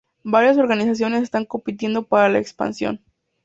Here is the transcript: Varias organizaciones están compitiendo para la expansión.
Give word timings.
Varias 0.23 0.57
organizaciones 0.57 1.21
están 1.21 1.45
compitiendo 1.45 2.07
para 2.07 2.27
la 2.27 2.39
expansión. 2.39 3.03